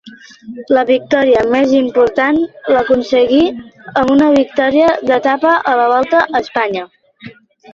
La 0.75 0.83
victòria 0.89 1.41
més 1.55 1.73
important 1.79 2.39
l'aconseguí 2.75 3.41
amb 4.03 4.15
una 4.17 4.31
victòria 4.39 4.89
d'etapa 5.11 5.53
a 5.75 5.75
la 5.83 5.89
Volta 5.93 6.25
a 6.25 6.43
Espanya. 6.49 6.91